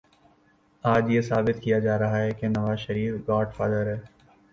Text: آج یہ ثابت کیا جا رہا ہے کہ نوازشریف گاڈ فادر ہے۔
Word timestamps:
آج 0.83 1.09
یہ 1.11 1.21
ثابت 1.21 1.61
کیا 1.63 1.79
جا 1.79 1.97
رہا 1.99 2.17
ہے 2.17 2.31
کہ 2.31 2.47
نوازشریف 2.47 3.15
گاڈ 3.27 3.53
فادر 3.53 3.87
ہے۔ 3.87 3.99